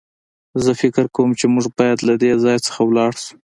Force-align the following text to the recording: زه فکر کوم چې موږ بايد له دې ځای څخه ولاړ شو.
زه 0.63 0.71
فکر 0.81 1.03
کوم 1.15 1.29
چې 1.39 1.45
موږ 1.53 1.65
بايد 1.77 1.99
له 2.07 2.13
دې 2.21 2.31
ځای 2.43 2.57
څخه 2.65 2.79
ولاړ 2.85 3.11
شو. 3.23 3.33